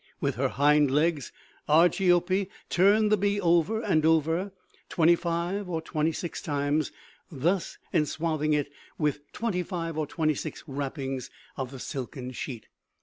]With 0.19 0.33
her 0.33 0.47
hind 0.47 0.89
legs 0.89 1.31
Argiope 1.69 2.49
turned 2.71 3.11
the 3.11 3.17
bee 3.17 3.39
over 3.39 3.81
and 3.81 4.03
over 4.03 4.51
twenty 4.89 5.15
five 5.15 5.69
or 5.69 5.79
twenty 5.79 6.11
six 6.11 6.41
times, 6.41 6.91
thus 7.31 7.77
enswathing 7.93 8.53
it 8.55 8.71
with 8.97 9.19
twenty 9.31 9.61
five 9.61 9.99
or 9.99 10.07
twenty 10.07 10.33
six 10.33 10.63
wrappings 10.65 11.29
of 11.55 11.69
the 11.69 11.77
silken 11.77 12.31
sheet. 12.31 12.65